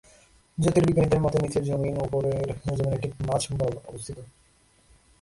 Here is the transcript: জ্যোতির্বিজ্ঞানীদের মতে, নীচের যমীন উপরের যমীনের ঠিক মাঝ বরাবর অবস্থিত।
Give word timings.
জ্যোতির্বিজ্ঞানীদের 0.57 1.19
মতে, 1.19 1.37
নীচের 1.41 1.63
যমীন 1.63 1.95
উপরের 2.01 2.47
যমীনের 2.77 3.01
ঠিক 3.01 3.13
মাঝ 3.27 3.41
বরাবর 3.51 3.81
অবস্থিত। 3.87 4.17